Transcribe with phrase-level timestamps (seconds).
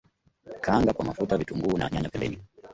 [0.61, 2.39] Kaanga kwa mafuta vitunguu na nyanya pembeni